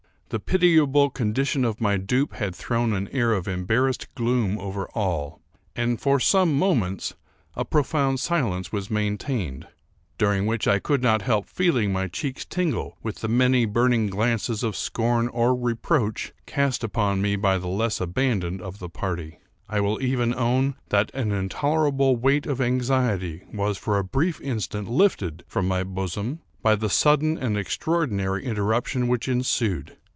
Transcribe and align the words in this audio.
The 0.33 0.39
pitiable 0.39 1.09
condition 1.09 1.65
of 1.65 1.81
my 1.81 1.97
dupe 1.97 2.31
had 2.35 2.55
thrown 2.55 2.93
an 2.93 3.09
air 3.09 3.33
of 3.33 3.49
embarrassed 3.49 4.07
gloom 4.15 4.57
over 4.59 4.87
all; 4.93 5.41
and, 5.75 5.99
for 5.99 6.21
some 6.21 6.57
moments, 6.57 7.15
a 7.53 7.65
profound 7.65 8.21
silence 8.21 8.71
was 8.71 8.89
maintained, 8.89 9.67
during 10.17 10.45
which 10.45 10.69
I 10.69 10.79
could 10.79 11.03
not 11.03 11.23
help 11.23 11.47
feeling 11.47 11.91
my 11.91 12.07
cheeks 12.07 12.45
tingle 12.45 12.97
with 13.03 13.17
the 13.17 13.27
many 13.27 13.65
burning 13.65 14.07
glances 14.07 14.63
of 14.63 14.77
scorn 14.77 15.27
or 15.27 15.53
reproach 15.53 16.31
cast 16.45 16.81
upon 16.81 17.21
me 17.21 17.35
by 17.35 17.57
the 17.57 17.67
less 17.67 17.99
abandoned 17.99 18.61
of 18.61 18.79
the 18.79 18.87
party. 18.87 19.39
I 19.67 19.81
will 19.81 20.01
even 20.01 20.33
own 20.33 20.75
that 20.91 21.11
an 21.13 21.33
intolerable 21.33 22.15
weight 22.15 22.45
of 22.45 22.61
anxiety 22.61 23.43
was 23.53 23.77
for 23.77 23.97
a 23.97 24.03
brief 24.05 24.39
instant 24.39 24.87
lifted 24.89 25.43
from 25.49 25.67
my 25.67 25.83
bosom 25.83 26.39
by 26.61 26.75
the 26.77 26.89
sudden 26.89 27.37
and 27.37 27.57
extraordinary 27.57 28.45
interruption 28.45 29.09
which 29.09 29.27
ensued. 29.27 29.97